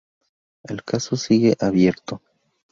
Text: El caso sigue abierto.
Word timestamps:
El 0.63 0.83
caso 0.83 1.15
sigue 1.15 1.55
abierto. 1.59 2.21